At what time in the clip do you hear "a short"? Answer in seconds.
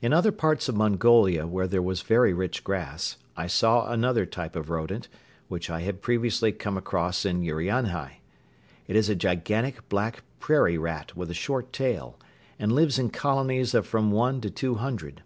11.32-11.72